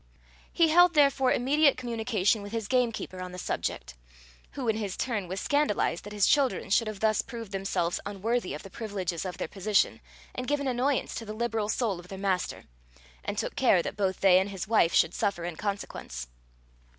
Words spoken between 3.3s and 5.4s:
the subject, who in his turn was